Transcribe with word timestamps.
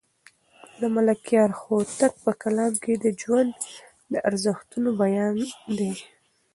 د 0.79 0.81
ملکیار 0.95 1.49
هوتک 1.61 2.13
په 2.25 2.31
کلام 2.41 2.73
کې 2.83 2.93
د 2.97 3.05
ژوند 3.21 3.53
د 4.11 4.13
ارزښتونو 4.29 4.89
بیان 5.01 5.37
دی. 5.77 5.93